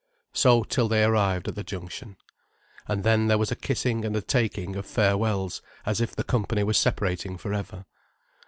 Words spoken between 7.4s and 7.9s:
ever.